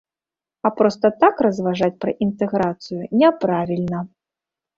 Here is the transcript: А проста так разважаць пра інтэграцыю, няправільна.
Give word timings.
А 0.69 0.69
проста 0.79 1.11
так 1.23 1.43
разважаць 1.47 1.91
пра 2.07 2.11
інтэграцыю, 2.27 2.99
няправільна. 3.25 3.99